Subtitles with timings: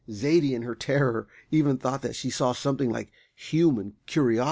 [0.09, 4.39] Zaidie, in her terror, even thought that she saw something like human curiosity in them.